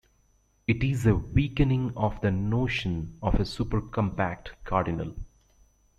[0.65, 5.13] It is a weakening of the notion of a supercompact cardinal.